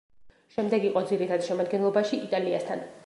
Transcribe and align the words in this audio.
შემდეგ 0.53 0.87
იყო 0.89 1.03
ძირითად 1.11 1.45
შემადგენლობაში 1.49 2.21
იტალიასთან. 2.29 2.83